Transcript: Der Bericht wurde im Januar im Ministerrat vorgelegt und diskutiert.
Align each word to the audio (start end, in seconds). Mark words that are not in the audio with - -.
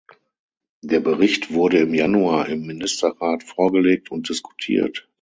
Der 0.81 0.99
Bericht 0.99 1.53
wurde 1.53 1.77
im 1.77 1.93
Januar 1.93 2.49
im 2.49 2.65
Ministerrat 2.65 3.43
vorgelegt 3.43 4.09
und 4.09 4.29
diskutiert. 4.29 5.07